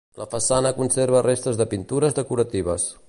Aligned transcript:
La 0.19 0.25
façana 0.29 0.71
conserva 0.77 1.21
restes 1.27 1.61
de 1.61 1.67
pintures 1.75 2.17
decoratives. 2.23 2.93